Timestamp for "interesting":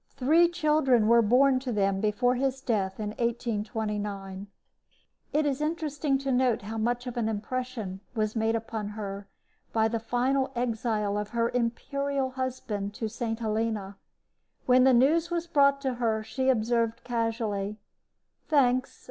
5.61-6.17